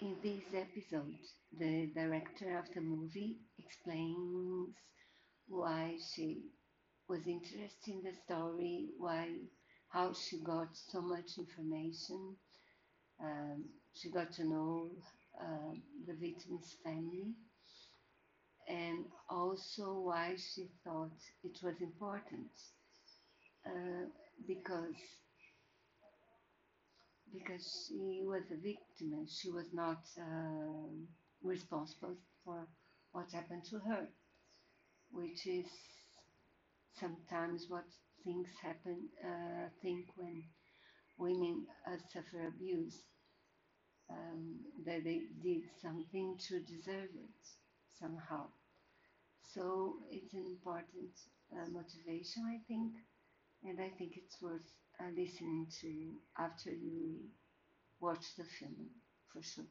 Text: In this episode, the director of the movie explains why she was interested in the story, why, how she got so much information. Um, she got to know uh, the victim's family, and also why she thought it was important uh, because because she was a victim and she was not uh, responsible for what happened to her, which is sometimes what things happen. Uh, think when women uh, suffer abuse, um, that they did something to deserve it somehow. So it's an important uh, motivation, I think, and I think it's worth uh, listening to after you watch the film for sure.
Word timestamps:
In 0.00 0.16
this 0.22 0.44
episode, 0.54 1.18
the 1.52 1.88
director 1.94 2.56
of 2.56 2.72
the 2.72 2.80
movie 2.80 3.36
explains 3.58 4.74
why 5.48 5.98
she 6.14 6.42
was 7.08 7.26
interested 7.26 7.88
in 7.94 8.02
the 8.02 8.14
story, 8.14 8.88
why, 8.98 9.36
how 9.88 10.12
she 10.14 10.38
got 10.42 10.76
so 10.76 11.02
much 11.02 11.38
information. 11.38 12.36
Um, 13.20 13.64
she 13.94 14.10
got 14.10 14.32
to 14.34 14.44
know 14.44 14.90
uh, 15.40 15.74
the 16.06 16.14
victim's 16.14 16.76
family, 16.84 17.34
and 18.68 19.04
also 19.28 20.00
why 20.00 20.36
she 20.36 20.68
thought 20.84 21.16
it 21.42 21.58
was 21.62 21.80
important 21.80 22.50
uh, 23.66 24.06
because 24.46 24.94
because 27.38 27.86
she 27.88 28.22
was 28.24 28.42
a 28.50 28.56
victim 28.56 29.12
and 29.12 29.28
she 29.28 29.50
was 29.50 29.66
not 29.72 30.02
uh, 30.18 30.88
responsible 31.42 32.16
for 32.44 32.66
what 33.12 33.30
happened 33.32 33.64
to 33.70 33.78
her, 33.80 34.08
which 35.10 35.46
is 35.46 35.66
sometimes 36.98 37.66
what 37.68 37.84
things 38.24 38.48
happen. 38.60 39.08
Uh, 39.24 39.68
think 39.82 40.06
when 40.16 40.42
women 41.18 41.66
uh, 41.86 41.96
suffer 42.12 42.46
abuse, 42.48 43.02
um, 44.10 44.56
that 44.84 45.04
they 45.04 45.22
did 45.42 45.62
something 45.80 46.36
to 46.48 46.60
deserve 46.60 47.10
it 47.14 47.42
somehow. 47.98 48.46
So 49.54 49.94
it's 50.10 50.34
an 50.34 50.46
important 50.46 51.12
uh, 51.52 51.66
motivation, 51.70 52.44
I 52.46 52.58
think, 52.68 52.92
and 53.64 53.80
I 53.80 53.90
think 53.98 54.12
it's 54.16 54.40
worth 54.42 54.70
uh, 55.00 55.08
listening 55.16 55.66
to 55.80 56.16
after 56.38 56.70
you 56.70 57.30
watch 58.00 58.36
the 58.36 58.44
film 58.44 58.90
for 59.32 59.42
sure. 59.42 59.66